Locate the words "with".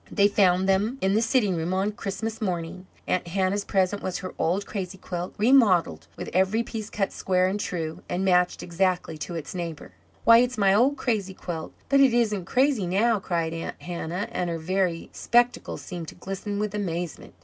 6.17-6.31, 16.57-16.73